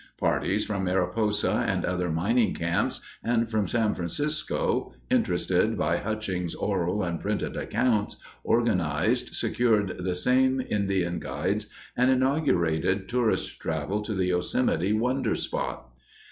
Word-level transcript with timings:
Parties 0.17 0.65
from 0.65 0.85
Mariposa 0.85 1.63
and 1.67 1.85
other 1.85 2.09
mining 2.09 2.55
camps, 2.55 3.01
and 3.23 3.51
from 3.51 3.67
San 3.67 3.93
Francisco, 3.93 4.95
interested 5.11 5.77
by 5.77 5.97
Hutchings' 5.97 6.55
oral 6.55 7.03
and 7.03 7.21
printed 7.21 7.55
accounts, 7.55 8.15
organized, 8.43 9.35
secured 9.35 9.99
the 9.99 10.15
same 10.15 10.59
Indian 10.59 11.19
guides, 11.19 11.67
and 11.95 12.09
inaugurated 12.09 13.07
tourist 13.07 13.59
travel 13.59 14.01
to 14.01 14.15
the 14.15 14.25
Yosemite 14.25 14.91
wonder 14.91 15.35
spot. 15.35 15.87